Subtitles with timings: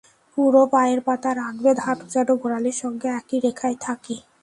[0.37, 4.15] পুরো পায়ের পাতা রাখবেন, হাঁটু যেন গোড়ালির সঙ্গে একই রেখায় থাকে।